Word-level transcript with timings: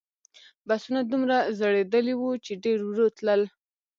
بسونه 0.67 0.99
دومره 1.11 1.37
زړیدلي 1.59 2.13
وو 2.17 2.31
چې 2.45 2.53
ډېر 2.65 2.79
ورو 2.85 3.07
تلل. 3.17 3.41